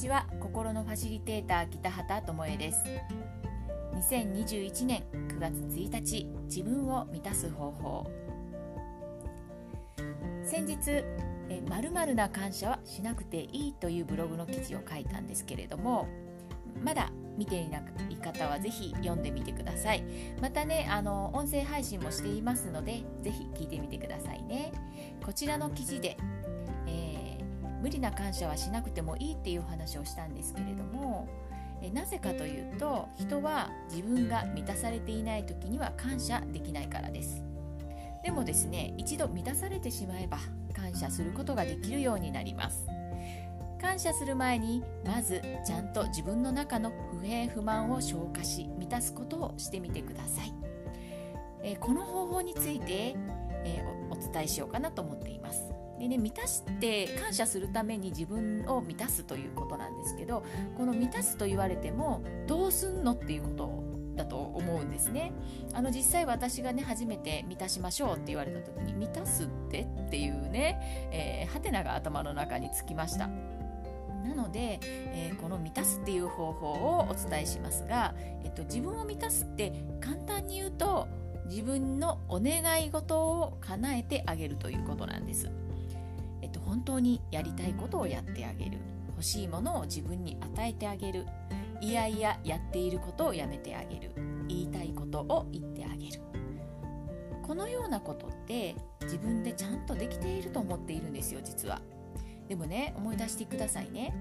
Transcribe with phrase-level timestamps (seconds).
[0.00, 2.78] ちは心のファシリテーター北畑智恵です。
[4.08, 8.10] 2021年9月1日自分を満たす方法。
[10.42, 11.04] 先日
[11.68, 16.08] まるまるな感謝はしなくていいというブログの記事を書いたんですけれども
[16.82, 20.02] まだ見ていない方はぜひ読んでみてください。
[20.40, 24.72] またねあの音声配信もしていますのでぜひ聞いてみてくださいね。
[25.22, 26.16] こちらの記事で、
[26.86, 27.19] えー、
[27.80, 31.28] 無理な感謝はしなくてもいいっていう話をしたんですけれども
[31.82, 37.42] えなぜかというと人は自分が満たされていない時には感謝できないからです。
[38.22, 40.38] でもですね一度満たされてしまえば
[40.74, 42.86] 感謝することができるようになります。
[43.80, 50.52] 感謝する前にまずちゃんと自分の中の不平不満を消化し満たすことをしてみてください、
[51.62, 53.16] え、この方法について、
[53.64, 55.79] え、お伝えしようかなと思っています。
[56.00, 60.42] でね満たして感謝するために自分を満たすということなんですけど
[60.76, 63.84] この満たすと言われてもどうすんのっていうこと
[64.16, 65.32] だと思うんですね。
[65.74, 73.28] あの実際私がね初めて満たしましょうって言われた時に満たすってっていうね、えー、ハテナが頭の中につきました。
[73.28, 78.14] なので、えー、この満たすっていう方法をお伝えしますが、
[78.44, 81.08] えっと、自分を満たすって簡単に言うと
[81.46, 85.50] 自分のお願い事を叶えてあげるということなんです、
[86.42, 88.78] えっと、本当にやりたいことをやってあげる。
[89.08, 91.26] 欲しいものを自分に与えてあげる。
[91.80, 94.12] いやいややっていることをやめてあげる。
[94.48, 96.20] 言いたいことを言ってあげる。
[97.42, 101.80] このようなことって自分でちゃんとできていると思っているんですよ実は。
[102.48, 104.14] でもね思い出してくださいね。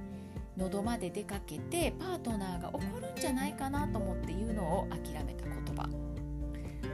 [0.58, 5.88] 喉まで出かけてパートナーが怒るんじゃないかなと思って言うのを諦めた言葉。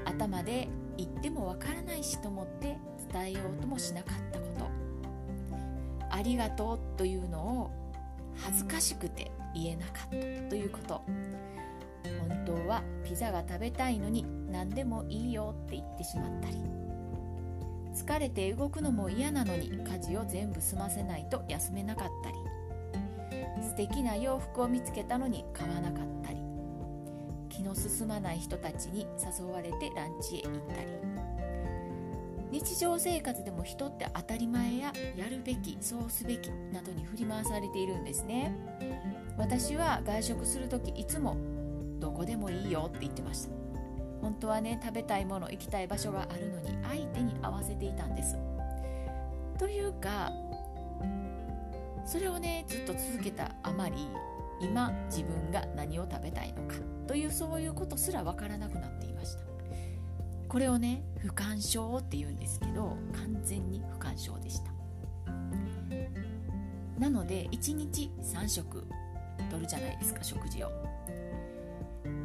[0.06, 0.68] 頭で
[0.98, 2.78] 言ってもわからないしと思って
[3.12, 4.55] 伝えようともしなかったこと
[6.26, 7.72] りがとうというのを
[8.36, 11.02] 恥ずかしくて言えなかったということ
[12.28, 16.56] 本当はピザが食べたいのに何でもいいよって言ってしまったり
[17.96, 22.36] 疲れて動くのも嫌なのに家事を全部済ませないと休めなかったり
[23.64, 26.40] 素敵な洋服を見つけたのに買わなかったり
[27.50, 31.15] 気の進まない人たちに誘われてランチへ行ったり。
[32.56, 38.56] 日常生活でも人って当たり前ややるべきそうすべきなどに振り回されているんですね。
[39.38, 41.36] 私は外食する時いつも
[42.00, 43.50] どこでもいいよって言ってました。
[44.22, 48.38] 本当はね食べたいもの行きたい場所があるのに相手に合わせていたんです。
[49.60, 50.32] というか
[52.06, 54.08] それをねずっと続けたあまり
[54.62, 59.55] 今自分が何を食べたいのかというそういうことすら分からなくなっていました。
[60.56, 64.72] これをね不干渉って言うんですけど完全に不干渉でした。
[66.98, 68.88] なので1日3食
[69.52, 70.72] とるじゃないですか食事を。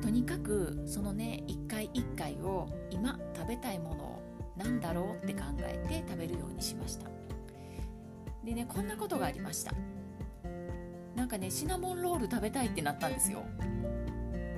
[0.01, 4.23] とにかくそのね一回一回を今食べたいものを
[4.57, 7.11] 何だろうって考えて食べるようにしました。
[8.45, 9.73] でねこんなことがありました。
[11.17, 13.43] なんかねシナモンロール食べたいってなったんですよ。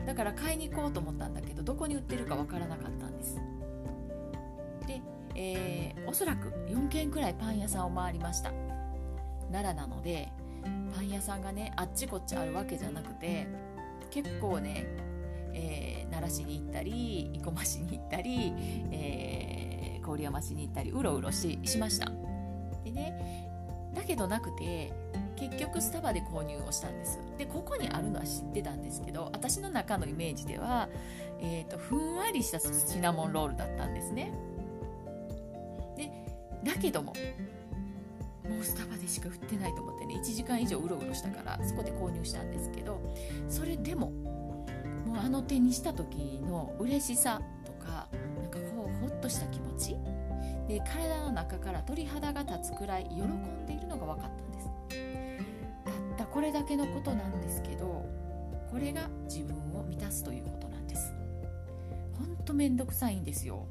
[0.05, 3.41] だから買いに行こうと思ったんだけどどこに売ってるかわからなかったんです、
[5.35, 8.53] えー、おそらく4軒くらいパン屋さんを回りました。
[9.51, 10.29] 奈良なので
[10.95, 13.47] パン屋さんがねあっちこっちあるわけじゃなくて
[14.11, 14.87] 結構ね
[15.55, 18.53] えー、奈良市に行ったり生駒市に行ったり、
[18.91, 22.11] えー、郡山市に行ったりうろうろししました。
[22.85, 23.49] でね
[23.95, 24.93] だけどなくて
[25.37, 27.21] 結局スタバで購入をしたんです。
[27.37, 30.89] でここにあるのは知ってたんですけど私の中のイメージでは、
[31.41, 34.33] えーと、ふんわりしたシナモンロールだったんですね。
[36.65, 37.15] だけども
[38.49, 43.01] もうスタバでしか売ってないと思ってね1時間以上うろうろしたからそこで購入したんですけど
[43.49, 44.11] それでも
[45.07, 48.09] もうあの手にした時の嬉しさとか
[48.41, 49.97] なんかこうほっとした気持ち
[50.69, 54.69] で体の中から鳥肌が立つくらい喜んでいるのが分かったんです。
[55.85, 58.07] たったこれだけのことなんですけど
[58.71, 61.13] これが自分を満たすということなんです。
[62.19, 63.67] ほんとめんどくさいんですよ。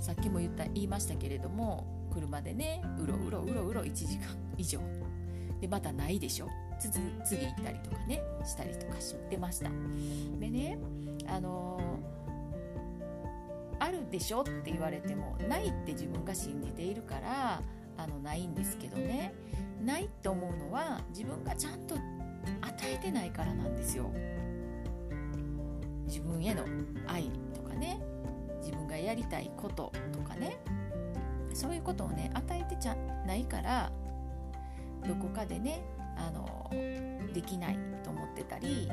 [0.00, 4.26] さっきも言った言いましたけれども車でねうろうろうろうろ1時間
[4.56, 4.80] 以上。
[5.60, 6.48] でまたないでしょ？
[6.80, 7.00] 次
[7.44, 9.70] 行ったりとかねしたりとかしてました。
[10.38, 10.78] でね
[11.26, 17.62] あのー、あるでしょって言われてもないって自分が信じているから
[17.96, 19.34] あのないんですけどね。
[19.84, 22.02] ないって思うのは自分がちゃんと与
[22.84, 24.10] えてないからなんですよ。
[26.06, 26.64] 自分への
[27.06, 28.00] 愛とかね
[28.60, 30.58] 自分がやりたいこととかね。
[31.58, 32.94] そういうことをね与えてちゃ
[33.26, 33.90] ないから
[35.08, 35.82] どこかでね
[36.16, 36.70] あの
[37.34, 38.88] できないと思ってたり、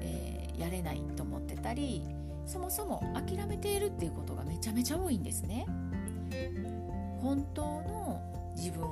[0.00, 2.02] えー、やれないと思ってたり
[2.46, 5.66] そもそも諦めているっていうことがめちゃめちゃ多いんですね。
[7.20, 8.20] 本当の
[8.56, 8.88] 自分、ま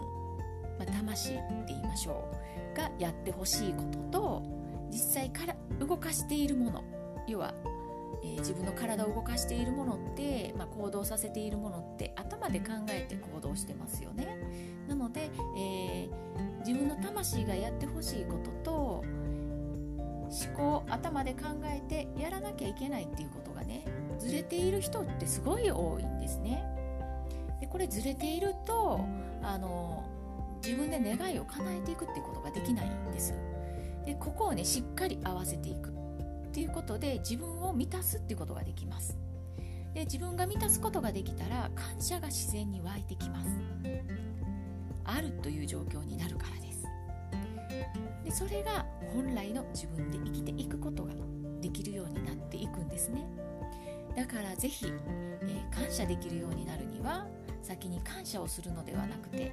[0.82, 2.28] あ、魂って言いましょ
[2.74, 4.42] うがやってほしいことと
[4.90, 6.84] 実際から動かしているもの
[7.26, 7.54] 要は、
[8.22, 12.11] えー、自分の体を動かしているものって、まあ、行動させているものって
[12.42, 14.36] 頭で考えて行動してますよね。
[14.88, 19.04] なので、えー、自分の魂がやってほしいことと
[20.30, 23.84] 思考頭で考えてやらなきゃいけないっていうことがね
[24.18, 26.64] ずれている人ってすごい多いんですね。
[27.60, 29.00] でこれずれていると
[29.42, 30.04] あの
[30.64, 33.34] 自分で願いを叶えていくっていうことができないんです。
[34.04, 39.16] でここをねしっかり合わせていくっていうことで自分を満たすっていうことができます。
[39.94, 43.48] で自分が満たすことができたら感謝が自然に湧いてきます。
[45.04, 46.86] あるという状況になるからです。
[48.24, 51.12] でそれが本来の自分で生きていくことが
[51.60, 53.24] できるようになっていくんですね
[54.16, 57.26] だからぜひ、えー、感謝できるようになるには
[57.62, 59.52] 先に感謝をするのではなくて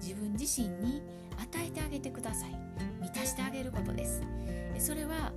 [0.00, 1.02] 自分自身に
[1.36, 2.50] 与えてあげてください
[3.00, 4.22] 満たしてあげることです
[4.78, 5.32] それは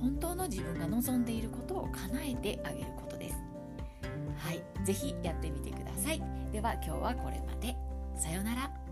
[0.00, 3.36] 本当の自分が望んでいることを叶えてあげることです
[4.36, 4.62] はい。
[4.84, 6.22] ぜひやってみてください。
[6.52, 7.76] では今日はこれまで。
[8.16, 8.83] さようなら。